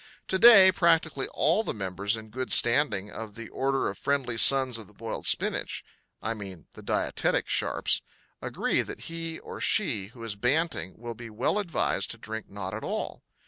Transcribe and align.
To 0.29 0.39
day 0.39 0.71
practically 0.71 1.27
all 1.27 1.63
the 1.63 1.75
members 1.75 2.17
in 2.17 2.29
good 2.31 2.51
standing 2.51 3.11
of 3.11 3.35
the 3.35 3.49
Order 3.49 3.87
of 3.87 3.99
Friendly 3.99 4.35
Sons 4.35 4.79
of 4.79 4.87
the 4.87 4.95
Boiled 4.95 5.27
Spinach 5.27 5.85
I 6.23 6.33
mean 6.33 6.65
the 6.71 6.81
dietetic 6.81 7.47
sharps 7.47 8.01
agree 8.41 8.81
that 8.81 9.01
he 9.01 9.37
or 9.37 9.61
she 9.61 10.07
who 10.07 10.23
is 10.23 10.35
banting 10.35 10.95
will 10.97 11.13
be 11.13 11.29
well 11.29 11.59
advised 11.59 12.09
to 12.09 12.17
drink 12.17 12.49
not 12.49 12.73
at 12.73 12.83
all. 12.83 13.21